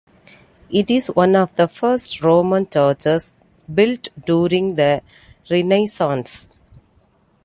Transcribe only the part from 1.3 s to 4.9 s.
of the first Roman churches built during